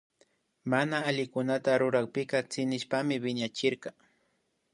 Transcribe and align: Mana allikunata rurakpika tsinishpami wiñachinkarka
Mana 0.71 0.97
allikunata 1.09 1.71
rurakpika 1.81 2.37
tsinishpami 2.51 3.15
wiñachinkarka 3.23 3.89